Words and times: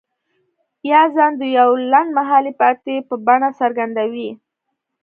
يا 0.91 1.01
ځان 1.15 1.31
د 1.37 1.43
يوې 1.57 1.79
لنډ 1.91 2.09
مهالې 2.17 2.51
ماتې 2.59 2.95
په 3.07 3.15
بڼه 3.25 3.49
څرګندوي. 3.59 4.29